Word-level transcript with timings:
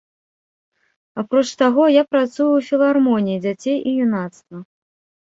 Апроч 1.23 1.43
таго, 1.61 1.83
я 1.95 2.03
працую 2.13 2.47
ў 2.53 2.61
філармоніі 2.69 3.37
дзяцей 3.43 3.77
і 3.91 3.93
юнацтва. 4.07 4.57